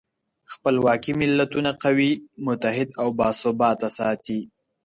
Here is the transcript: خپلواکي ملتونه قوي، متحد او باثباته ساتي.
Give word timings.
خپلواکي 0.53 1.11
ملتونه 1.21 1.71
قوي، 1.83 2.11
متحد 2.45 2.87
او 3.01 3.07
باثباته 3.19 3.89
ساتي. 3.97 4.39